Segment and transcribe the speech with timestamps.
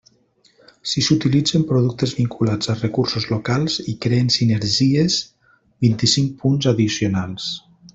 [0.91, 5.23] Si s'utilitzen productes vinculats a recursos locals i creen sinergies,
[5.89, 7.51] vint-i-cinc punts addicionals.